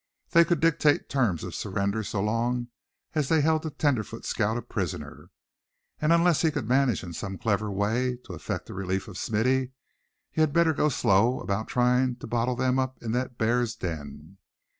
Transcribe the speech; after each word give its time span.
They 0.31 0.43
could 0.45 0.59
dictate 0.61 1.09
terms 1.09 1.43
of 1.43 1.53
surrender 1.53 2.01
so 2.01 2.23
long 2.23 2.69
as 3.13 3.29
they 3.29 3.41
held 3.41 3.61
the 3.61 3.69
tenderfoot 3.69 4.25
scout 4.25 4.57
a 4.57 4.63
prisoner. 4.63 5.29
And 5.99 6.11
unless 6.11 6.41
he 6.41 6.49
could 6.49 6.67
manage 6.67 7.03
in 7.03 7.13
some 7.13 7.37
clever 7.37 7.69
way 7.69 8.17
to 8.25 8.33
effect 8.33 8.65
the 8.65 8.73
release 8.73 9.07
of 9.07 9.15
Smithy, 9.15 9.73
he 10.31 10.41
had 10.41 10.53
better 10.53 10.73
go 10.73 10.89
slow 10.89 11.39
about 11.39 11.67
trying 11.67 12.15
to 12.15 12.25
bottle 12.25 12.55
them 12.55 12.79
up 12.79 12.97
in 13.03 13.11
that 13.11 13.37
bear's 13.37 13.75
den. 13.75 14.39